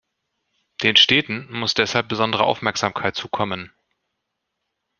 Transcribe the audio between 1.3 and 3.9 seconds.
muss deshalb besondere Aufmerksamkeit zukommen.